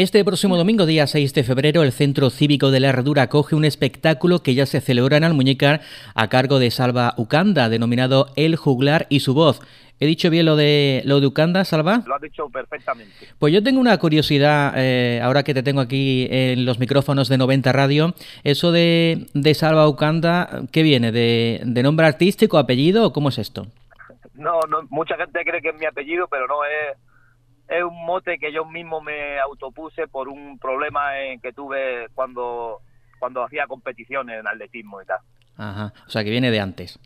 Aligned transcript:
Este 0.00 0.24
próximo 0.24 0.56
domingo, 0.56 0.86
día 0.86 1.06
6 1.06 1.34
de 1.34 1.44
febrero, 1.44 1.82
el 1.82 1.92
Centro 1.92 2.30
Cívico 2.30 2.70
de 2.70 2.80
la 2.80 2.88
Herradura 2.88 3.24
acoge 3.24 3.54
un 3.54 3.66
espectáculo 3.66 4.42
que 4.42 4.54
ya 4.54 4.64
se 4.64 4.80
celebra 4.80 5.18
en 5.18 5.24
Almuñécar 5.24 5.82
a 6.14 6.30
cargo 6.30 6.58
de 6.58 6.70
Salva 6.70 7.12
Ucanda, 7.18 7.68
denominado 7.68 8.28
El 8.34 8.56
Juglar 8.56 9.06
y 9.10 9.20
su 9.20 9.34
voz. 9.34 9.60
¿He 10.00 10.06
dicho 10.06 10.30
bien 10.30 10.46
lo 10.46 10.56
de 10.56 11.02
lo 11.04 11.20
de 11.20 11.26
Ucanda, 11.26 11.66
Salva? 11.66 12.02
Lo 12.06 12.14
has 12.14 12.22
dicho 12.22 12.48
perfectamente. 12.48 13.12
Pues 13.38 13.52
yo 13.52 13.62
tengo 13.62 13.78
una 13.78 13.98
curiosidad, 13.98 14.72
eh, 14.74 15.20
ahora 15.22 15.42
que 15.42 15.52
te 15.52 15.62
tengo 15.62 15.82
aquí 15.82 16.26
en 16.30 16.64
los 16.64 16.78
micrófonos 16.78 17.28
de 17.28 17.36
90 17.36 17.70
Radio. 17.70 18.14
Eso 18.42 18.72
de, 18.72 19.26
de 19.34 19.52
Salva 19.52 19.86
Ucanda, 19.86 20.62
¿qué 20.72 20.82
viene? 20.82 21.12
¿De, 21.12 21.60
¿De 21.62 21.82
nombre 21.82 22.06
artístico, 22.06 22.56
apellido 22.56 23.04
o 23.04 23.12
cómo 23.12 23.28
es 23.28 23.36
esto? 23.36 23.66
No, 24.40 24.58
no, 24.70 24.78
mucha 24.88 25.18
gente 25.18 25.44
cree 25.44 25.60
que 25.60 25.68
es 25.68 25.78
mi 25.78 25.84
apellido, 25.84 26.26
pero 26.26 26.46
no 26.46 26.64
es 26.64 26.96
es 27.70 27.84
un 27.84 28.04
mote 28.04 28.38
que 28.38 28.52
yo 28.52 28.64
mismo 28.64 29.00
me 29.00 29.38
autopuse 29.38 30.08
por 30.08 30.28
un 30.28 30.58
problema 30.58 31.20
en 31.20 31.40
que 31.40 31.52
tuve 31.52 32.08
cuando, 32.14 32.80
cuando 33.18 33.44
hacía 33.44 33.66
competiciones 33.68 34.40
en 34.40 34.48
atletismo 34.48 35.00
y 35.00 35.06
tal. 35.06 35.18
Ajá, 35.56 35.92
o 36.06 36.10
sea 36.10 36.24
que 36.24 36.30
viene 36.30 36.50
de 36.50 36.58
antes. 36.58 36.98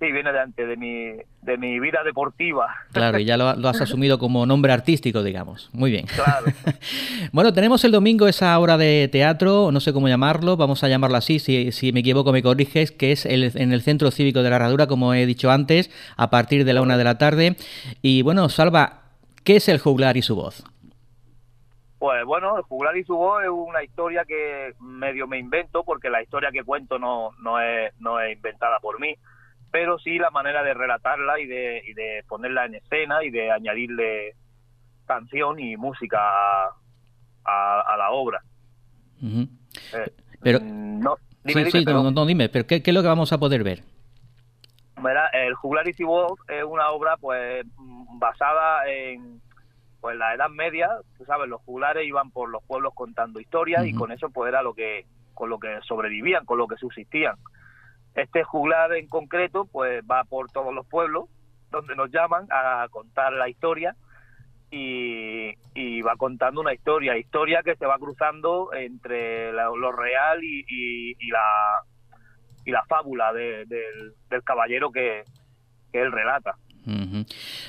Sí, 0.00 0.10
viene 0.10 0.32
de 0.32 0.40
antes, 0.40 0.68
de 0.68 0.76
mi, 0.76 1.12
de 1.42 1.56
mi 1.56 1.78
vida 1.78 2.02
deportiva. 2.04 2.66
Claro, 2.90 3.20
y 3.20 3.24
ya 3.24 3.36
lo, 3.36 3.48
has 3.48 3.80
asumido 3.80 4.18
como 4.18 4.44
nombre 4.44 4.72
artístico, 4.72 5.22
digamos. 5.22 5.70
Muy 5.72 5.92
bien. 5.92 6.06
Claro. 6.06 6.46
bueno, 7.32 7.54
tenemos 7.54 7.84
el 7.84 7.92
domingo 7.92 8.26
esa 8.26 8.58
hora 8.58 8.76
de 8.76 9.08
teatro, 9.10 9.70
no 9.72 9.80
sé 9.80 9.92
cómo 9.92 10.08
llamarlo, 10.08 10.56
vamos 10.56 10.82
a 10.84 10.88
llamarlo 10.88 11.16
así, 11.16 11.38
si, 11.38 11.72
si 11.72 11.92
me 11.92 12.00
equivoco 12.00 12.32
me 12.32 12.42
corriges, 12.42 12.90
que 12.90 13.12
es 13.12 13.24
el, 13.24 13.52
en 13.54 13.72
el 13.72 13.80
Centro 13.80 14.10
Cívico 14.10 14.42
de 14.42 14.50
la 14.50 14.56
Herradura, 14.56 14.88
como 14.88 15.14
he 15.14 15.24
dicho 15.24 15.50
antes, 15.50 15.90
a 16.16 16.28
partir 16.28 16.64
de 16.64 16.72
la 16.74 16.82
una 16.82 16.98
de 16.98 17.04
la 17.04 17.16
tarde. 17.16 17.56
Y 18.02 18.22
bueno, 18.22 18.48
Salva, 18.48 19.01
¿Qué 19.44 19.56
es 19.56 19.68
el 19.68 19.78
juglar 19.78 20.16
y 20.16 20.22
su 20.22 20.36
voz? 20.36 20.64
Pues 21.98 22.24
bueno, 22.24 22.56
el 22.56 22.64
juglar 22.64 22.96
y 22.96 23.04
su 23.04 23.14
voz 23.16 23.44
es 23.44 23.48
una 23.48 23.82
historia 23.84 24.24
que 24.24 24.74
medio 24.80 25.26
me 25.28 25.38
invento 25.38 25.84
porque 25.84 26.10
la 26.10 26.22
historia 26.22 26.50
que 26.50 26.64
cuento 26.64 26.98
no, 26.98 27.30
no, 27.40 27.60
es, 27.60 27.92
no 28.00 28.20
es 28.20 28.36
inventada 28.36 28.80
por 28.80 28.98
mí, 28.98 29.14
pero 29.70 29.98
sí 29.98 30.18
la 30.18 30.30
manera 30.30 30.62
de 30.62 30.74
relatarla 30.74 31.38
y 31.38 31.46
de, 31.46 31.82
y 31.86 31.92
de 31.94 32.24
ponerla 32.28 32.66
en 32.66 32.74
escena 32.74 33.22
y 33.22 33.30
de 33.30 33.52
añadirle 33.52 34.34
canción 35.06 35.60
y 35.60 35.76
música 35.76 36.18
a, 37.44 37.96
la 37.96 38.10
obra. 38.10 38.42
Eh, 39.22 40.12
pero, 40.42 40.60
mm, 40.60 41.00
no, 41.00 41.16
dime, 41.44 41.70
sí, 41.70 41.78
dime, 41.78 41.92
no, 41.92 42.26
dime, 42.26 42.48
pero 42.48 42.66
¿qué, 42.66 42.82
es 42.84 42.94
lo 42.94 43.02
que 43.02 43.08
vamos 43.08 43.32
a 43.32 43.38
poder 43.38 43.62
ver? 43.62 43.82
El 45.32 45.54
juglar 45.54 45.88
y 45.88 45.92
su 45.92 46.06
voz 46.06 46.38
es 46.48 46.64
una 46.64 46.90
obra 46.90 47.16
pues 47.16 47.64
basada 48.18 48.86
en 48.88 49.40
pues 50.00 50.16
la 50.16 50.34
Edad 50.34 50.48
Media, 50.48 50.88
tú 51.16 51.24
sabes, 51.24 51.48
los 51.48 51.60
juglares 51.62 52.06
iban 52.06 52.32
por 52.32 52.48
los 52.48 52.62
pueblos 52.64 52.92
contando 52.94 53.38
historias 53.38 53.86
y 53.86 53.94
con 53.94 54.10
eso 54.10 54.30
pues 54.30 54.48
era 54.48 54.62
lo 54.62 54.74
que 54.74 55.06
con 55.34 55.48
lo 55.48 55.58
que 55.58 55.78
sobrevivían, 55.82 56.44
con 56.44 56.58
lo 56.58 56.66
que 56.66 56.76
subsistían. 56.76 57.36
Este 58.14 58.42
juglar 58.42 58.92
en 58.94 59.08
concreto 59.08 59.64
pues 59.64 60.02
va 60.10 60.24
por 60.24 60.50
todos 60.50 60.74
los 60.74 60.86
pueblos 60.86 61.28
donde 61.70 61.94
nos 61.96 62.10
llaman 62.10 62.46
a 62.50 62.86
contar 62.90 63.32
la 63.32 63.48
historia 63.48 63.96
y, 64.72 66.02
va 66.02 66.16
contando 66.16 66.60
una 66.60 66.72
historia, 66.72 67.16
historia 67.16 67.62
que 67.62 67.76
se 67.76 67.86
va 67.86 67.98
cruzando 67.98 68.72
entre 68.72 69.52
lo 69.52 69.92
real 69.92 70.42
y, 70.42 71.14
la 71.30 71.82
y 72.64 72.70
la 72.70 72.84
fábula 72.84 73.32
del, 73.32 74.14
caballero 74.44 74.90
que, 74.90 75.24
que 75.92 76.02
él 76.02 76.12
relata. 76.12 76.56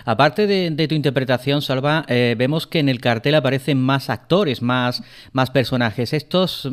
Aparte 0.05 0.47
de, 0.47 0.87
tu 0.87 0.95
interpretación, 0.95 1.61
Salva, 1.61 2.03
eh, 2.07 2.35
vemos 2.37 2.65
que 2.65 2.79
en 2.79 2.89
el 2.89 2.99
cartel 2.99 3.35
aparecen 3.35 3.79
más 3.79 4.09
actores, 4.09 4.61
más, 4.61 5.03
más 5.33 5.51
personajes. 5.51 6.13
Estos, 6.13 6.69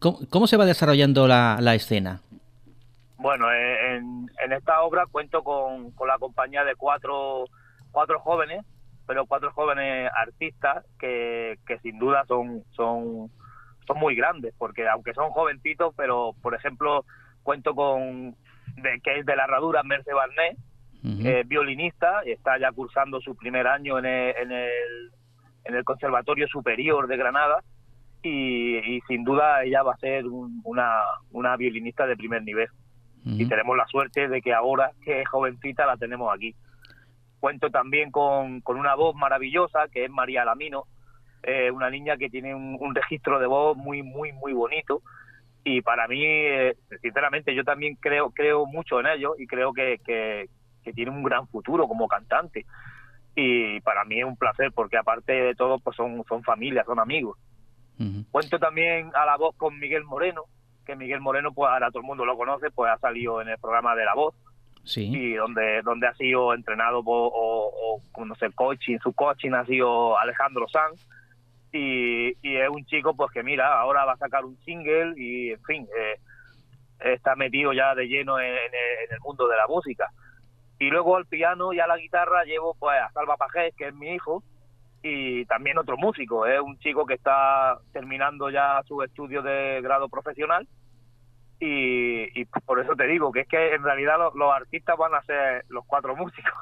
¿cómo, 0.00 0.46
se 0.46 0.56
va 0.56 0.64
desarrollando 0.64 1.28
la, 1.28 1.74
escena? 1.74 2.20
Bueno, 3.18 3.50
eh, 3.52 3.96
en, 3.96 4.52
esta 4.52 4.82
obra 4.82 5.06
cuento 5.10 5.42
con, 5.42 5.94
la 6.06 6.18
compañía 6.18 6.64
de 6.64 6.74
cuatro, 6.74 7.44
cuatro 7.92 8.18
jóvenes, 8.20 8.64
pero 9.06 9.26
cuatro 9.26 9.52
jóvenes 9.52 10.10
artistas 10.16 10.84
que, 10.98 11.56
sin 11.82 11.98
duda 11.98 12.24
son, 12.26 12.64
son, 12.72 13.30
son 13.86 13.98
muy 13.98 14.16
grandes, 14.16 14.52
porque 14.58 14.88
aunque 14.88 15.14
son 15.14 15.30
jovencitos, 15.30 15.94
pero 15.96 16.34
por 16.42 16.54
ejemplo 16.54 17.04
cuento 17.44 17.74
con 17.76 18.34
de, 18.76 19.00
que 19.04 19.20
es 19.20 19.26
de 19.26 19.36
la 19.36 19.44
herradura 19.44 19.84
Merce 19.84 20.12
Barnet, 20.12 20.56
violinista, 21.46 22.22
está 22.24 22.58
ya 22.58 22.72
cursando 22.72 23.20
su 23.20 23.36
primer 23.36 23.66
año 23.66 23.98
en 23.98 24.06
el, 24.06 24.34
en 25.64 25.74
el, 25.74 25.84
Conservatorio 25.84 26.48
Superior 26.48 27.06
de 27.06 27.16
Granada 27.16 27.62
y, 28.22 29.00
sin 29.06 29.22
duda 29.22 29.62
ella 29.62 29.82
va 29.82 29.92
a 29.92 29.98
ser 29.98 30.24
una, 30.26 30.98
una 31.30 31.56
violinista 31.56 32.06
de 32.06 32.16
primer 32.16 32.42
nivel. 32.42 32.68
Y 33.26 33.46
tenemos 33.46 33.74
la 33.74 33.86
suerte 33.86 34.28
de 34.28 34.42
que 34.42 34.52
ahora, 34.52 34.92
que 35.02 35.22
es 35.22 35.28
jovencita, 35.28 35.86
la 35.86 35.96
tenemos 35.96 36.34
aquí. 36.34 36.54
Cuento 37.40 37.70
también 37.70 38.10
con, 38.10 38.60
con 38.60 38.76
una 38.78 38.94
voz 38.94 39.14
maravillosa, 39.14 39.88
que 39.88 40.04
es 40.04 40.10
María 40.10 40.44
Lamino, 40.44 40.84
eh, 41.42 41.70
una 41.70 41.88
niña 41.88 42.18
que 42.18 42.28
tiene 42.28 42.54
un, 42.54 42.76
un, 42.78 42.94
registro 42.94 43.38
de 43.38 43.46
voz 43.46 43.76
muy, 43.76 44.02
muy, 44.02 44.32
muy 44.32 44.52
bonito. 44.52 45.02
Y 45.64 45.80
para 45.80 46.06
mí, 46.06 46.22
eh, 46.22 46.76
sinceramente, 47.00 47.54
yo 47.54 47.64
también 47.64 47.96
creo, 47.96 48.30
creo 48.30 48.66
mucho 48.66 49.00
en 49.00 49.06
ello 49.06 49.34
y 49.38 49.46
creo 49.46 49.72
que, 49.72 49.98
que, 50.04 50.48
que 50.82 50.92
tiene 50.92 51.10
un 51.10 51.22
gran 51.22 51.48
futuro 51.48 51.88
como 51.88 52.06
cantante. 52.06 52.66
Y 53.34 53.80
para 53.80 54.04
mí 54.04 54.20
es 54.20 54.26
un 54.26 54.36
placer 54.36 54.72
porque 54.72 54.98
aparte 54.98 55.32
de 55.32 55.54
todo, 55.54 55.78
pues 55.78 55.96
son, 55.96 56.22
son 56.28 56.42
familias, 56.42 56.86
son 56.86 57.00
amigos. 57.00 57.38
Cuento 58.30 58.58
también 58.58 59.10
a 59.14 59.24
la 59.24 59.36
voz 59.36 59.54
con 59.56 59.78
Miguel 59.78 60.04
Moreno, 60.04 60.42
que 60.84 60.96
Miguel 60.96 61.20
Moreno, 61.20 61.52
pues 61.52 61.70
ahora 61.70 61.90
todo 61.90 62.00
el 62.00 62.06
mundo 62.06 62.24
lo 62.24 62.36
conoce, 62.36 62.70
pues 62.70 62.90
ha 62.90 62.98
salido 62.98 63.40
en 63.40 63.48
el 63.48 63.58
programa 63.58 63.94
de 63.94 64.04
La 64.04 64.14
Voz. 64.14 64.34
Sí. 64.82 65.10
Y 65.14 65.34
donde, 65.34 65.80
donde 65.82 66.08
ha 66.08 66.14
sido 66.14 66.52
entrenado 66.52 67.02
por, 67.02 67.30
o, 67.32 68.00
o, 68.12 68.24
no 68.24 68.34
sé, 68.34 68.50
coaching, 68.50 68.98
su 68.98 69.12
coaching 69.14 69.52
ha 69.52 69.64
sido 69.64 70.18
Alejandro 70.18 70.66
Sanz. 70.68 71.06
Y, 71.76 72.28
y, 72.40 72.56
es 72.56 72.68
un 72.68 72.86
chico, 72.86 73.16
pues 73.16 73.32
que 73.32 73.42
mira, 73.42 73.80
ahora 73.80 74.04
va 74.04 74.12
a 74.12 74.16
sacar 74.16 74.44
un 74.44 74.56
single 74.58 75.12
y, 75.16 75.50
en 75.50 75.62
fin, 75.64 75.88
eh, 75.98 76.20
está 77.00 77.34
metido 77.34 77.72
ya 77.72 77.96
de 77.96 78.06
lleno 78.06 78.38
en, 78.38 78.54
el 78.54 79.20
mundo 79.20 79.48
de 79.48 79.56
la 79.56 79.66
música. 79.66 80.08
Y 80.78 80.88
luego 80.88 81.16
al 81.16 81.26
piano 81.26 81.72
y 81.72 81.80
a 81.80 81.88
la 81.88 81.96
guitarra 81.96 82.44
llevo 82.44 82.76
pues 82.78 82.96
a 83.00 83.10
Salva 83.10 83.36
Pajés, 83.36 83.74
que 83.76 83.88
es 83.88 83.94
mi 83.94 84.10
hijo, 84.10 84.44
y 85.02 85.44
también 85.46 85.76
otro 85.76 85.96
músico, 85.96 86.46
es 86.46 86.60
un 86.60 86.78
chico 86.78 87.04
que 87.06 87.14
está 87.14 87.76
terminando 87.92 88.50
ya 88.50 88.80
su 88.86 89.02
estudio 89.02 89.42
de 89.42 89.80
grado 89.82 90.08
profesional 90.08 90.68
y, 91.60 92.44
por 92.66 92.80
eso 92.80 92.94
te 92.96 93.06
digo 93.06 93.32
que 93.32 93.40
es 93.40 93.48
que 93.48 93.74
en 93.74 93.82
realidad 93.82 94.14
los, 94.34 94.52
artistas 94.54 94.96
van 94.98 95.14
a 95.14 95.22
ser 95.22 95.64
los 95.68 95.84
cuatro 95.86 96.16
músicos. 96.16 96.52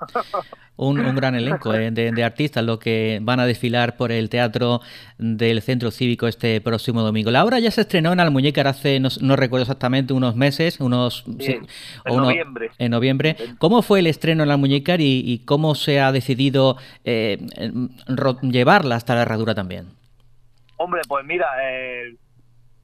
un, 0.77 1.15
gran 1.15 1.35
elenco 1.35 1.75
eh, 1.75 1.91
de, 1.91 2.25
artistas 2.25 2.65
los 2.65 2.79
que 2.79 3.19
van 3.23 3.41
a 3.41 3.47
desfilar 3.47 3.97
por 3.97 4.13
el 4.13 4.29
teatro 4.29 4.81
del 5.19 5.63
Centro 5.63 5.91
Cívico 5.91 6.27
este 6.27 6.61
próximo 6.61 7.03
domingo. 7.03 7.31
La 7.31 7.45
obra 7.45 7.59
ya 7.59 7.71
se 7.71 7.83
estrenó 7.83 8.13
en 8.13 8.21
Almuñécar 8.21 8.67
hace, 8.67 9.01
no, 9.01 9.37
recuerdo 9.37 9.63
exactamente, 9.63 10.13
unos 10.13 10.37
meses, 10.37 10.81
unos... 10.81 11.25
en 11.27 11.67
noviembre. 12.17 12.71
En 12.79 12.91
noviembre. 12.91 13.37
¿Cómo 13.59 13.83
fue 13.83 14.01
el 14.01 14.07
estreno 14.07 14.45
en 14.45 14.51
Almuñécar 14.51 15.01
y, 15.01 15.23
y 15.25 15.45
cómo 15.45 15.75
se 15.75 16.01
ha 16.01 16.13
decidido 16.13 16.77
eh, 17.05 17.39
llevarla 18.43 18.97
hasta 18.97 19.15
la 19.15 19.23
herradura 19.23 19.55
también? 19.55 19.87
Hombre, 20.77 21.03
pues 21.07 21.25
mira, 21.25 21.47
eh, 21.63 22.17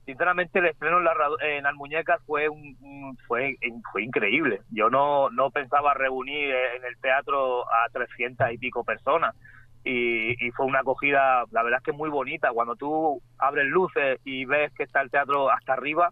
sinceramente 0.08 0.58
el 0.58 0.64
estreno 0.64 0.96
en, 0.96 1.04
la, 1.04 1.12
en 1.42 1.66
Almuñecas 1.66 2.19
fue 2.24 2.48
un, 2.48 3.14
fue 3.26 3.58
fue 3.92 4.04
increíble. 4.04 4.62
Yo 4.70 4.88
no 4.88 5.28
no 5.28 5.50
pensaba 5.50 5.92
reunir 5.92 6.48
en 6.48 6.82
el 6.86 6.96
teatro 6.98 7.64
a 7.69 7.91
300 7.92 8.52
y 8.52 8.56
pico 8.56 8.84
personas. 8.84 9.36
Y, 9.84 10.50
fue 10.52 10.64
una 10.64 10.80
acogida 10.80 11.44
la 11.50 11.62
verdad 11.62 11.80
es 11.80 11.84
que 11.84 11.92
muy 11.92 12.08
bonita. 12.08 12.52
Cuando 12.54 12.74
tú 12.74 13.20
abres 13.36 13.66
luces 13.66 14.18
y 14.24 14.47
ves 14.47 14.72
que 14.72 14.84
está 14.84 15.03
el 15.03 15.10
teatro 15.10 15.50
hasta 15.50 15.74
arriba 15.74 16.10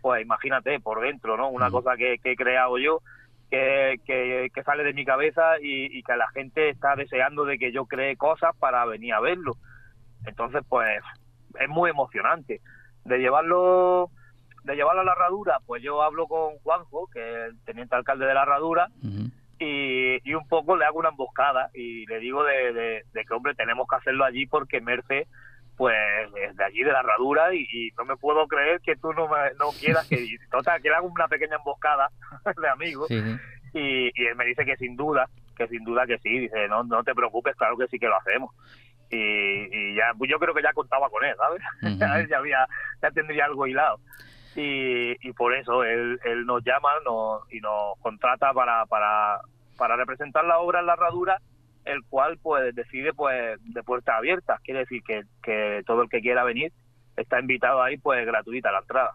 pues 0.00 0.22
imagínate 0.22 0.80
por 0.80 1.02
dentro 1.02 1.36
no 1.36 1.48
una 1.48 1.70
cosa 1.70 1.96
que, 1.96 2.18
he 2.22 2.36
creado 2.36 2.78
yo 2.78 3.00
que, 3.50 4.00
que, 4.06 4.62
sale 4.62 4.84
de 4.84 4.92
mi 4.94 5.04
cabeza 5.04 5.58
y, 5.60 5.98
y 5.98 6.02
que 6.02 6.16
la 6.16 6.28
gente 6.30 6.70
está 6.70 6.96
deseando 6.96 7.44
de 7.44 7.58
que 7.58 7.72
yo 7.72 7.84
cree 7.84 8.16
cosas 8.16 8.56
para 8.58 8.86
venir 8.86 9.12
a 9.12 9.20
verlo. 9.20 9.52
Entonces 10.26 10.62
pues 10.66 10.88
es 11.60 11.68
muy 11.68 11.90
emocionante 11.90 12.62
de 13.04 13.18
llevarlo 13.18 14.10
de 14.64 14.74
llevarlo 14.76 15.02
a 15.02 15.04
la 15.04 15.12
herradura, 15.12 15.58
pues 15.66 15.82
yo 15.82 16.02
hablo 16.02 16.26
con 16.26 16.58
Juanjo, 16.60 17.08
que 17.12 17.20
es 17.20 17.50
el 17.50 17.60
teniente 17.64 17.94
alcalde 17.94 18.26
de 18.26 18.34
la 18.34 18.42
herradura, 18.42 18.88
y, 19.58 20.18
y, 20.28 20.34
un 20.34 20.48
poco 20.48 20.74
le 20.76 20.86
hago 20.86 20.98
una 20.98 21.10
emboscada 21.10 21.70
y 21.74 22.06
le 22.06 22.18
digo 22.18 22.42
de, 22.44 22.72
de, 23.12 23.24
que, 23.24 23.34
hombre, 23.34 23.54
tenemos 23.54 23.86
que 23.86 23.96
hacerlo 23.96 24.24
allí 24.24 24.46
porque 24.46 24.80
Merce, 24.80 25.28
pues, 25.76 25.94
es 26.42 26.56
de 26.56 26.64
allí, 26.64 26.82
de 26.82 26.92
la 26.92 27.00
herradura, 27.00 27.54
y, 27.54 27.90
no 27.98 28.06
me 28.06 28.16
puedo 28.16 28.46
creer 28.48 28.80
que 28.80 28.96
tú 28.96 29.12
no, 29.12 29.28
no 29.28 29.70
quieras 29.78 30.08
que, 30.08 30.16
total, 30.50 30.80
que 30.80 30.88
le 30.88 30.94
hago 30.94 31.08
una 31.08 31.28
pequeña 31.28 31.56
emboscada 31.56 32.08
de 32.60 32.68
amigos, 32.68 33.10
y, 33.10 33.18
y 33.74 34.26
él 34.26 34.34
me 34.34 34.46
dice 34.46 34.64
que 34.64 34.76
sin 34.76 34.96
duda, 34.96 35.28
que 35.54 35.68
sin 35.68 35.84
duda 35.84 36.06
que 36.06 36.18
sí, 36.18 36.38
dice, 36.38 36.68
no, 36.68 36.84
no 36.84 37.04
te 37.04 37.14
preocupes, 37.14 37.54
claro 37.54 37.76
que 37.76 37.86
sí 37.88 37.98
que 37.98 38.08
lo 38.08 38.16
hacemos 38.16 38.50
y, 39.14 39.94
ya 39.94 40.12
pues 40.16 40.30
yo 40.30 40.38
creo 40.38 40.54
que 40.54 40.62
ya 40.62 40.72
contaba 40.72 41.08
con 41.10 41.24
él, 41.24 41.34
¿sabes? 41.36 42.28
ya 42.28 42.38
había 42.38 42.66
ya 43.02 43.10
tendría 43.10 43.46
algo 43.46 43.66
hilado. 43.66 44.00
Y, 44.56 45.16
y 45.26 45.32
por 45.32 45.54
eso 45.54 45.82
él, 45.82 46.20
él 46.24 46.46
nos 46.46 46.62
llama 46.64 46.90
y 47.50 47.60
nos 47.60 47.98
contrata 48.00 48.52
para, 48.52 48.86
para, 48.86 49.40
para 49.76 49.96
representar 49.96 50.44
la 50.44 50.58
obra 50.58 50.80
en 50.80 50.86
la 50.86 50.92
herradura 50.92 51.38
el 51.84 52.02
cual 52.08 52.38
pues 52.42 52.74
decide 52.74 53.12
pues 53.12 53.58
de 53.62 53.82
puertas 53.82 54.16
abiertas, 54.16 54.60
quiere 54.62 54.80
decir 54.80 55.02
que, 55.06 55.22
que 55.42 55.82
todo 55.86 56.02
el 56.02 56.08
que 56.08 56.20
quiera 56.20 56.44
venir 56.44 56.72
está 57.16 57.38
invitado 57.38 57.82
ahí 57.82 57.96
pues 57.96 58.24
gratuita 58.26 58.72
la 58.72 58.80
entrada. 58.80 59.12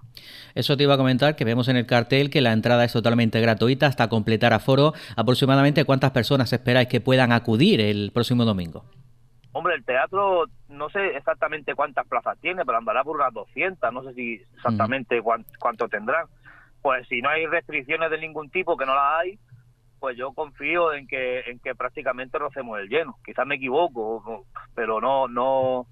Eso 0.56 0.78
te 0.78 0.84
iba 0.84 0.94
a 0.94 0.98
comentar 0.98 1.36
que 1.36 1.46
vemos 1.46 1.68
en 1.68 1.78
el 1.78 1.86
cartel 1.86 2.30
que 2.30 2.42
la 2.42 2.54
entrada 2.54 2.86
es 2.86 2.94
totalmente 2.94 3.42
gratuita 3.42 3.88
hasta 3.88 4.08
completar 4.08 4.54
aforo. 4.54 4.94
Aproximadamente 5.16 5.84
cuántas 5.84 6.12
personas 6.12 6.54
esperáis 6.54 6.88
que 6.88 7.02
puedan 7.02 7.32
acudir 7.32 7.82
el 7.82 8.12
próximo 8.14 8.46
domingo. 8.46 8.86
Hombre, 9.52 9.76
el 9.76 9.84
teatro 9.84 10.46
no 10.68 10.90
sé 10.90 11.18
exactamente 11.18 11.74
cuántas 11.74 12.08
plazas 12.08 12.38
tiene, 12.40 12.66
pero 12.66 12.78
andará 12.78 13.04
por 13.04 13.16
unas 13.16 13.34
200, 13.34 13.92
no 13.92 14.04
sé 14.04 14.14
si 14.14 14.34
exactamente 14.56 15.22
cuánto 15.60 15.88
tendrán. 15.88 16.28
Pues 16.82 17.08
si 17.08 17.22
no 17.22 17.30
hay 17.30 17.46
restricciones 17.48 18.12
de 18.12 18.20
ningún 18.20 18.50
tipo, 18.50 18.78
que 18.78 18.86
no 18.86 18.94
las 18.94 19.22
hay, 19.22 19.40
pues 20.00 20.16
yo 20.18 20.34
confío 20.34 20.94
en 20.94 21.08
que 21.08 21.42
en 21.42 21.60
que 21.60 21.76
prácticamente 21.76 22.38
rocemos 22.38 22.80
el 22.80 22.90
lleno. 22.90 23.18
Quizás 23.26 23.46
me 23.46 23.56
equivoco, 23.56 24.46
pero 24.76 25.02
no 25.02 25.28
no 25.28 25.88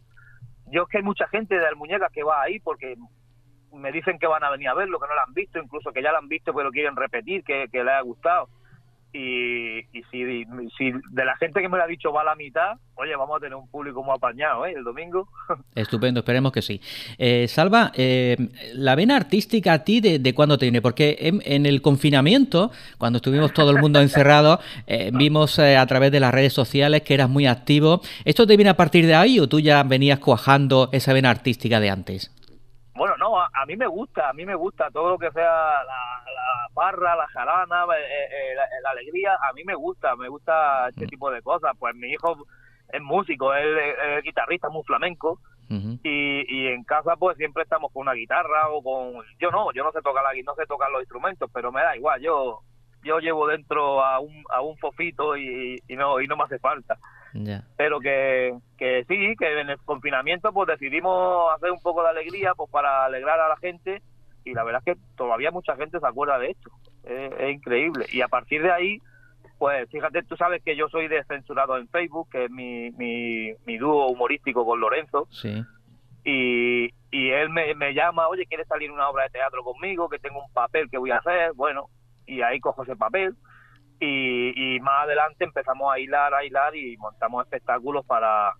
yo 0.68 0.83
es 0.83 0.89
que 0.89 0.98
hay 0.98 1.03
mucha 1.03 1.27
gente 1.27 1.57
de 1.57 1.65
Almuñeca 1.65 2.10
que 2.13 2.24
va 2.24 2.42
ahí 2.42 2.60
porque 2.60 2.95
me 3.74 3.92
dicen 3.92 4.19
que 4.19 4.27
van 4.27 4.44
a 4.44 4.51
venir 4.51 4.69
a 4.69 4.75
verlo, 4.75 5.00
que 5.00 5.07
no 5.07 5.15
lo 5.15 5.21
han 5.21 5.33
visto, 5.33 5.60
incluso 5.60 5.92
que 5.92 6.03
ya 6.03 6.12
lo 6.12 6.19
han 6.19 6.27
visto 6.30 6.53
pero 6.53 6.71
quieren 6.71 6.95
repetir, 6.95 7.44
que, 7.44 7.68
que 7.71 7.83
les 7.83 7.94
ha 7.94 8.01
gustado 8.01 8.50
y, 9.13 9.83
si, 10.12 10.16
si, 10.77 10.91
de 10.91 11.25
la 11.25 11.35
gente 11.38 11.62
que 11.62 11.69
me 11.69 11.77
lo 11.77 11.83
ha 11.83 11.88
dicho 11.88 12.12
va 12.12 12.21
a 12.21 12.25
la 12.25 12.35
mitad, 12.35 12.77
oye, 12.95 13.15
vamos 13.15 13.38
a 13.38 13.39
tener 13.39 13.56
un 13.56 13.68
público 13.69 14.03
muy 14.03 14.15
apañado 14.15 14.65
¿eh? 14.65 14.74
el 14.75 14.83
domingo. 14.83 15.27
Estupendo, 15.75 16.19
esperemos 16.19 16.51
que 16.51 16.62
sí. 16.62 16.81
Eh, 17.18 17.47
Salva, 17.47 17.91
eh, 17.95 18.35
la 18.74 18.95
vena 18.95 19.15
artística 19.15 19.74
a 19.74 19.83
ti, 19.83 20.00
¿de, 20.01 20.33
cuándo 20.33 20.57
te 20.57 20.65
viene? 20.65 20.81
Porque 20.81 21.18
en, 21.19 21.65
el 21.65 21.81
confinamiento, 21.81 22.71
cuando 22.97 23.18
estuvimos 23.18 23.53
todo 23.53 23.71
el 23.71 23.79
mundo 23.79 24.01
encerrado, 24.01 24.59
eh, 24.85 25.12
vimos 25.13 25.59
a 25.59 25.85
través 25.85 26.12
de 26.12 26.19
las 26.19 26.33
redes 26.33 26.53
sociales 26.53 27.01
que 27.01 27.13
eras 27.13 27.29
muy 27.29 27.47
activo. 27.47 28.01
¿Esto 28.25 28.45
te 28.45 28.57
viene 28.57 28.69
a 28.69 28.77
partir 28.77 29.06
de 29.06 29.15
ahí 29.15 29.39
o 29.39 29.47
tú 29.47 29.59
ya 29.59 29.83
venías 29.83 30.19
cuajando 30.19 30.89
esa 30.91 31.13
vena 31.13 31.29
artística 31.29 31.79
de 31.79 31.89
antes? 31.89 32.37
A, 33.62 33.65
mí 33.65 33.75
me 33.75 33.88
gusta, 33.88 34.30
a 34.30 34.33
mí 34.33 34.45
me 34.45 34.56
gusta 34.56 34.89
todo 34.92 35.12
lo 35.12 35.18
que 35.18 35.31
sea 35.31 35.44
la, 35.44 36.24
la 36.25 36.69
parra, 36.74 37.15
la 37.15 37.27
jarana, 37.27 37.86
eh, 37.95 38.30
eh, 38.31 38.56
la, 38.83 38.89
alegría, 38.89 39.38
a 39.50 39.54
mí 39.54 39.63
me 39.63 39.75
gusta, 39.75 40.15
me 40.15 40.30
gusta 40.30 40.89
este 40.89 41.06
mm. 41.06 41.09
tipo 41.09 41.31
de 41.31 41.42
cosas. 41.42 41.71
Pues 41.77 41.95
mi 41.95 42.09
hijo 42.09 42.38
es 42.89 43.01
músico, 43.01 43.54
él 43.54 43.77
es, 43.77 44.24
guitarrista, 44.24 44.69
muy 44.69 44.83
flamenco, 44.83 45.39
y, 45.69 46.45
y 46.48 46.68
en 46.68 46.86
casa 46.86 47.18
pues 47.18 47.36
siempre 47.36 47.63
estamos 47.63 47.92
con 47.92 48.04
una 48.04 48.13
guitarra 48.13 48.69
o 48.69 48.81
con... 48.81 49.25
Yo 49.38 49.51
no, 49.51 49.74
yo 49.74 49.83
no 49.83 49.92
sé 49.92 50.01
tocar 50.01 50.24
la 50.24 50.31
no 50.42 50.56
sé 50.56 50.65
tocar 50.65 50.89
los 50.92 51.01
instrumentos, 51.01 51.50
pero 51.53 51.74
me 51.74 51.81
da 51.81 51.95
igual, 51.95 52.21
yo 52.21 52.62
yo 53.03 53.19
llevo 53.19 53.48
dentro 53.48 54.03
a 54.03 54.19
un, 54.19 54.44
a 54.50 54.62
un 54.62 54.77
fofito 54.77 55.38
y, 55.38 55.81
y 55.88 55.95
no 55.95 56.19
y 56.21 56.27
no 56.27 56.36
me 56.36 56.44
hace 56.44 56.60
falta. 56.60 56.98
Pero 57.75 58.00
que, 58.00 58.54
que 58.78 59.06
sí, 59.07 59.36
que 59.38 59.62
en 59.62 59.69
el 59.69 59.78
confinamiento 59.80 60.51
pues 60.54 60.68
decidimos 60.68 61.51
hacer 61.56 61.72
un 61.72 61.81
poco 61.81 62.04
de 62.04 62.10
alegría 62.10 62.54
pues 62.56 62.69
para 62.72 63.06
alegrar 63.06 63.39
a 63.39 63.50
la 63.50 63.57
gente 63.57 64.01
y 64.44 64.54
la 64.54 64.63
verdad 64.63 64.81
es 64.86 64.95
que 64.95 65.01
todavía 65.16 65.51
mucha 65.51 65.75
gente 65.75 66.00
se 66.00 66.07
acuerda 66.07 66.39
de 66.39 66.51
esto. 66.51 66.72
Es, 67.04 67.50
increíble. 67.50 68.06
Y 68.12 68.22
a 68.22 68.28
partir 68.28 68.63
de 68.63 68.72
ahí, 68.72 69.00
pues 69.57 69.89
fíjate, 69.89 70.24
tú 70.24 70.38
sabes 70.38 70.63
que 70.63 70.75
yo 70.75 70.88
soy 70.89 71.07
descensurado 71.07 71.78
en 71.78 71.88
Facebook, 71.89 72.30
que 72.31 72.45
es 72.45 72.51
mi, 72.51 72.92
mi, 72.92 73.54
mi 73.66 73.78
dúo 73.78 74.07
humorístico 74.07 74.66
con 74.66 74.80
Lorenzo. 74.80 75.28
Sí. 75.31 75.63
Y, 76.24 76.94
y 77.12 77.30
él 77.31 77.50
me, 77.50 77.75
me 77.75 77.94
llama, 77.94 78.28
oye, 78.28 78.45
¿quieres 78.45 78.68
salir 78.68 78.92
una 78.92 79.10
obra 79.10 79.24
de 79.24 79.30
teatro 79.31 79.63
conmigo? 79.63 80.10
Que 80.10 80.19
tengo 80.19 80.42
un 80.42 80.51
papel 80.54 80.89
que 80.89 80.98
voy 80.98 81.12
a 81.12 81.18
hacer. 81.18 81.54
Bueno, 81.54 81.89
y 82.25 82.42
ahí 82.42 82.60
cojo 82.60 82.84
ese 82.84 82.95
papel 82.95 83.36
y, 84.00 84.54
más 84.79 85.03
adelante 85.03 85.44
empezamos 85.44 85.94
a 85.94 86.00
hilar, 86.00 86.33
a 86.33 86.44
hilar 86.44 86.75
y 86.75 86.97
montamos 86.97 87.45
espectáculos 87.45 88.06
para, 88.06 88.53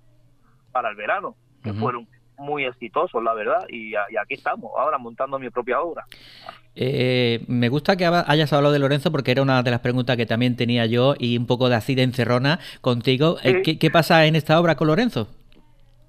para 0.72 0.90
el 0.90 0.96
verano, 0.96 1.36
que 1.64 1.74
fueron 1.74 2.08
muy 2.38 2.66
exitosos, 2.66 3.24
la 3.24 3.34
verdad, 3.34 3.66
y, 3.68 3.96
aquí 3.96 4.36
estamos, 4.36 4.72
ahora 4.78 4.98
montando 4.98 5.40
mi 5.40 5.50
propia 5.50 5.82
obra. 5.82 6.06
Eh, 6.76 7.44
me 7.48 7.70
gusta 7.70 7.96
que 7.96 8.06
hayas 8.06 8.54
hablado 8.54 8.72
de 8.72 8.80
Lorenzo 8.80 9.12
porque 9.12 9.32
era 9.32 9.42
una 9.42 9.64
de 9.64 9.72
las 9.72 9.80
preguntas 9.80 10.16
que 10.16 10.28
también 10.28 10.56
tenía 10.56 10.86
yo 10.86 11.16
y 11.18 11.38
un 11.38 11.48
poco 11.48 11.70
de 11.70 11.76
así 11.76 11.96
de 11.96 12.04
encerrona 12.04 12.60
contigo. 12.82 13.38
Eh, 13.44 13.64
¿Qué, 13.64 13.90
pasa 13.90 14.26
en 14.26 14.36
esta 14.36 14.60
obra 14.60 14.76
con 14.76 14.88
Lorenzo? 14.88 15.28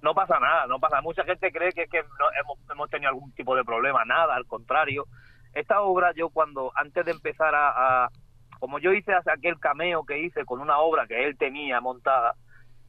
No 0.02 0.14
pasa 0.14 0.38
nada, 0.38 0.66
no 0.66 0.78
pasa. 0.78 1.00
Mucha 1.00 1.25
gente 1.25 1.50
cree 1.50 1.72
que, 1.72 1.87
que 1.87 1.99
hemos, 1.99 2.58
hemos 2.70 2.90
tenido 2.90 3.08
algún 3.08 3.32
tipo 3.32 3.56
de 3.56 3.64
problema, 3.64 4.05
nada, 4.05 4.37
al 4.37 4.46
contrario. 4.46 5.06
Esta 5.55 5.81
obra 5.81 6.12
yo 6.14 6.28
cuando, 6.28 6.70
antes 6.76 7.05
de 7.05 7.12
empezar 7.12 7.55
a 7.55 8.10
como 8.58 8.78
yo 8.78 8.93
hice 8.93 9.12
aquel 9.12 9.58
cameo 9.58 10.05
que 10.05 10.19
hice 10.19 10.44
con 10.44 10.60
una 10.60 10.78
obra 10.78 11.06
que 11.06 11.25
él 11.25 11.37
tenía 11.37 11.81
montada, 11.81 12.34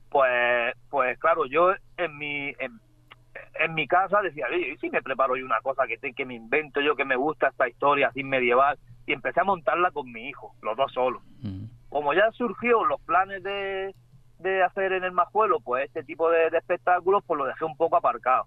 pues, 0.10 0.74
pues 0.90 1.18
claro, 1.20 1.46
yo 1.46 1.72
en 1.98 2.18
mi, 2.18 2.54
en, 2.60 3.74
mi 3.74 3.88
casa 3.88 4.22
decía, 4.22 4.48
oye, 4.50 4.74
¿y 4.74 4.78
si 4.78 4.90
me 4.90 5.02
preparo 5.02 5.36
yo 5.36 5.46
una 5.46 5.62
cosa 5.62 5.84
que, 5.88 5.98
que 6.14 6.26
me 6.26 6.36
invento 6.36 6.82
yo, 6.82 6.96
que 6.96 7.06
me 7.06 7.16
gusta 7.16 7.50
esta 7.50 7.68
historia 7.68 8.08
así 8.08 8.24
medieval? 8.24 8.78
Y 9.06 9.14
empecé 9.14 9.42
a 9.42 9.46
montarla 9.46 9.92
con 9.92 10.12
mi 10.12 10.30
hijo, 10.30 10.56
los 10.62 10.76
dos 10.78 10.92
solos. 10.92 11.22
Mm. 11.42 11.66
Como 11.90 12.14
ya 12.14 12.32
surgió 12.32 12.84
los 12.86 13.02
planes 13.02 13.44
de, 13.44 13.94
de 14.40 14.64
hacer 14.64 14.94
en 14.94 15.04
el 15.04 15.12
Majuelo, 15.12 15.60
pues 15.60 15.86
este 15.86 16.04
tipo 16.04 16.30
de, 16.30 16.50
de 16.50 16.58
espectáculos, 16.58 17.24
pues 17.26 17.38
lo 17.38 17.46
dejé 17.46 17.66
un 17.66 17.78
poco 17.78 17.98
aparcado. 17.98 18.46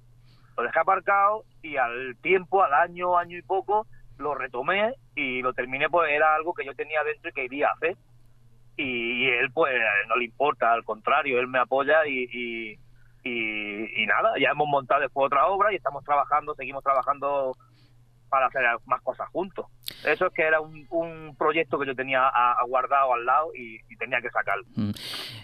Lo 0.57 0.65
dejé 0.65 0.79
aparcado 0.79 1.45
y 1.63 1.77
al 1.77 2.17
tiempo, 2.21 2.63
al 2.63 2.75
año, 2.75 3.17
año 3.17 3.39
y 3.39 3.43
poco, 3.43 3.87
lo 4.19 4.35
retomé 4.35 4.95
y 5.15 5.43
lo 5.43 5.53
terminé, 5.53 5.89
pues 5.89 6.11
era 6.11 6.35
algo 6.35 6.55
que 6.55 6.65
yo 6.65 6.75
tenía 6.75 7.03
dentro 7.05 7.31
y 7.31 7.33
que 7.33 7.45
iría 7.45 7.69
a 7.69 7.73
hacer. 7.73 7.97
Y, 8.77 9.29
él, 9.29 9.51
pues, 9.53 9.75
no 10.09 10.17
le 10.17 10.25
importa, 10.25 10.73
al 10.73 10.85
contrario, 10.85 11.39
él 11.39 11.47
me 11.47 11.59
apoya 11.59 12.07
y, 12.07 12.79
y, 13.25 14.07
nada, 14.07 14.33
ya 14.41 14.51
hemos 14.51 14.69
montado 14.69 15.03
después 15.03 15.27
otra 15.27 15.47
obra 15.47 15.73
y 15.73 15.77
estamos 15.77 16.05
trabajando, 16.05 16.55
seguimos 16.55 16.83
trabajando 16.83 17.57
para 18.33 18.47
hacer 18.47 18.63
más 18.87 19.03
cosas 19.03 19.29
juntos. 19.29 19.67
Eso 20.07 20.27
es 20.27 20.33
que 20.33 20.41
era 20.41 20.59
un, 20.63 21.37
proyecto 21.37 21.79
que 21.79 21.87
yo 21.87 21.95
tenía 21.95 22.31
guardado 22.67 23.13
al 23.13 23.27
lado 23.27 23.51
y, 23.55 23.79
tenía 23.97 24.23
que 24.23 24.31
sacarlo. 24.31 24.65
Mm. 24.75 24.91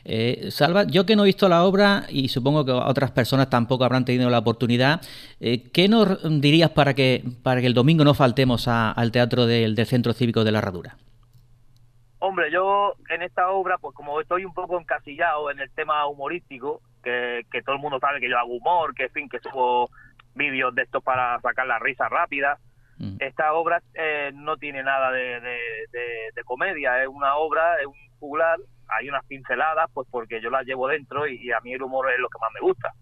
Eh, 0.05 0.51
Salva, 0.51 0.85
yo 0.85 1.05
que 1.05 1.15
no 1.15 1.23
he 1.23 1.27
visto 1.27 1.51
la 1.51 1.65
obra 1.65 2.05
y 2.09 2.29
supongo 2.29 2.65
que 2.65 2.73
otras 2.73 3.11
personas 3.11 3.51
tampoco 3.51 3.85
habrán 3.85 4.07
tenido 4.07 4.31
la 4.31 4.39
oportunidad, 4.39 5.03
eh, 5.39 5.71
¿qué 5.71 5.87
nos 5.87 6.41
dirías 6.41 6.71
para 6.71 6.95
que, 6.95 7.23
para 7.43 7.61
que 7.61 7.67
el 7.67 7.75
domingo 7.75 8.05
no 8.05 8.15
faltemos 8.15 8.69
al 8.69 9.13
teatro 9.13 9.45
del, 9.45 9.77
Centro 9.87 10.15
Cívico 10.15 10.45
de 10.45 10.53
la 10.53 10.59
Herradura? 10.59 10.97
Hombre, 12.21 12.51
yo 12.51 12.95
en 13.11 13.21
esta 13.23 13.51
obra, 13.51 13.77
pues 13.77 13.95
como 13.95 14.19
estoy 14.21 14.47
un 14.47 14.55
poco 14.55 14.81
encasillado 14.81 15.51
en 15.51 15.61
el 15.61 15.71
tema 15.73 16.07
humorístico, 16.07 16.81
que, 17.03 17.45
todo 17.65 17.77
el 17.77 17.83
mundo 17.83 17.99
sabe 18.01 18.19
que 18.19 18.31
yo 18.31 18.39
hago 18.39 18.55
humor, 18.55 18.95
que 18.95 19.05
en 19.05 19.13
fin, 19.13 19.29
que 19.29 19.41
subo 19.41 19.91
vídeos 20.35 20.75
de 20.75 20.83
estos 20.83 21.03
para 21.03 21.39
sacar 21.41 21.67
la 21.67 21.79
risa 21.79 22.09
rápida, 22.09 22.59
Mm. 22.99 23.17
Esta 23.21 23.53
obra 23.53 23.81
eh, 23.95 24.31
no 24.35 24.57
tiene 24.57 24.83
nada 24.83 25.11
de, 25.13 25.31
comedia, 26.45 27.03
es 27.03 27.09
una 27.09 27.37
obra, 27.37 27.79
es 27.81 27.87
un 27.87 27.95
juglar, 28.19 28.59
hay 28.89 29.09
unas 29.09 29.25
pinceladas, 29.27 29.91
pues 29.93 30.09
porque 30.11 30.41
yo 30.41 30.51
las 30.51 30.65
llevo 30.65 30.89
dentro 30.89 31.29
y, 31.29 31.53
a 31.53 31.61
mí 31.61 31.75
el 31.75 31.83
humor 31.83 32.11
es 32.11 32.19
lo 32.19 32.29
que 32.29 32.39
más 32.41 32.51
me 32.55 32.61
gusta. 32.61 32.93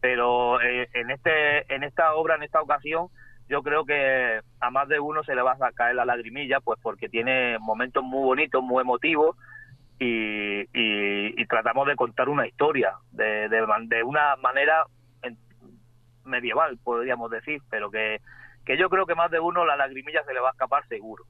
Pero 0.00 0.60
eh, 0.62 0.88
en 0.94 1.10
este 1.10 1.72
en 1.74 1.84
esta 1.84 2.14
obra, 2.14 2.36
en 2.36 2.42
esta 2.42 2.62
ocasión, 2.62 3.08
yo 3.48 3.62
creo 3.62 3.84
que 3.84 4.40
a 4.60 4.70
más 4.70 4.88
de 4.88 4.98
uno 4.98 5.22
se 5.24 5.34
le 5.34 5.42
va 5.42 5.56
a 5.60 5.72
caer 5.72 5.94
la 5.94 6.04
lagrimilla, 6.04 6.60
pues 6.60 6.80
porque 6.82 7.08
tiene 7.08 7.58
momentos 7.58 8.02
muy 8.02 8.24
bonitos, 8.24 8.62
muy 8.62 8.80
emotivos, 8.80 9.36
y, 9.98 10.66
y, 10.72 11.46
tratamos 11.46 11.86
de 11.86 11.96
contar 11.96 12.28
una 12.28 12.46
historia 12.46 12.92
de, 13.12 13.48
de 13.48 14.02
una 14.02 14.36
manera 14.36 14.84
medieval, 16.26 16.78
podríamos 16.82 17.30
decir, 17.30 17.62
pero 17.70 17.90
que 17.90 18.20
que 18.66 18.76
yo 18.76 18.90
creo 18.90 19.06
que 19.06 19.14
más 19.14 19.30
de 19.30 19.38
uno 19.38 19.64
la 19.64 19.76
lagrimilla 19.76 20.24
se 20.24 20.34
le 20.34 20.40
va 20.40 20.48
a 20.48 20.52
escapar 20.52 20.86
seguro. 20.88 21.24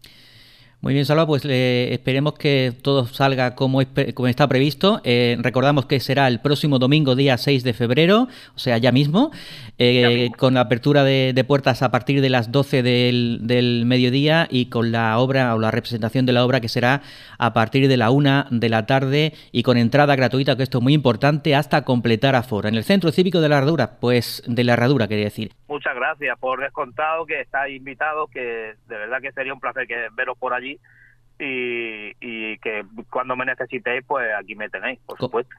Muy 0.83 0.93
bien, 0.93 1.05
Salva, 1.05 1.27
pues 1.27 1.45
esperemos 1.45 2.35
que 2.35 2.73
todo 2.83 3.07
salga 3.07 3.55
como, 3.55 3.81
como 4.15 4.29
está 4.29 4.47
previsto. 4.47 5.01
Eh, 5.05 5.37
recordamos 5.41 5.87
que 5.87 5.99
será 6.01 6.29
el 6.29 6.41
próximo 6.41 6.79
domingo, 6.79 7.17
día 7.17 7.39
6 7.39 7.65
de 7.65 7.73
febrero, 7.73 8.29
o 8.55 8.59
sea, 8.59 8.79
ya 8.79 8.93
mismo, 8.93 9.33
eh, 9.79 10.31
con 10.37 10.55
la 10.55 10.61
apertura 10.61 11.03
de, 11.03 11.45
puertas 11.49 11.83
a 11.83 11.91
partir 11.91 12.21
de 12.21 12.29
las 12.29 12.53
12 12.53 12.83
del, 12.83 13.83
mediodía 13.87 14.47
y 14.51 14.67
con 14.67 14.93
la 14.93 15.19
obra 15.19 15.55
o 15.55 15.59
la 15.59 15.71
representación 15.71 16.27
de 16.27 16.33
la 16.33 16.45
obra 16.45 16.61
que 16.61 16.69
será 16.69 17.03
a 17.39 17.53
partir 17.53 17.89
de 17.89 17.97
la 17.97 18.11
1 18.11 18.47
de 18.51 18.69
la 18.69 18.87
tarde 18.87 19.33
y 19.53 19.63
con 19.63 19.79
entrada 19.79 20.15
gratuita, 20.15 20.57
que 20.57 20.63
esto 20.63 20.79
es 20.79 20.85
muy 20.85 20.95
importante, 20.95 21.55
hasta 21.55 21.85
completar 21.85 22.37
aforo. 22.37 22.69
En 22.69 22.75
el 22.75 22.85
Centro 22.85 23.11
Cívico 23.13 23.41
de 23.41 23.49
la 23.49 23.59
Herradura, 23.59 23.99
pues 23.99 24.43
de 24.47 24.63
la 24.63 24.75
Herradura, 24.75 25.09
quería 25.09 25.25
decir. 25.25 25.53
Muchas 25.69 25.95
gracias 25.95 26.39
por 26.39 26.61
descontado 26.61 27.27
que 27.27 27.41
estáis 27.41 27.77
invitados, 27.77 28.31
que 28.31 28.41
de 28.41 28.97
verdad 28.97 29.21
que 29.21 29.33
sería 29.33 29.53
un 29.53 29.61
placer 29.61 29.87
que 29.87 29.97
veros 30.15 30.39
por 30.39 30.55
allí 30.55 30.66
y, 31.39 32.13
y 32.21 32.59
que 32.59 32.85
cuando 33.11 33.37
me 33.37 33.45
necesitéis, 33.45 34.05
pues 34.07 34.27
aquí 34.39 34.55
me 34.55 34.69
tenéis, 34.69 34.99
por 35.07 35.19
supuesto. 35.19 35.55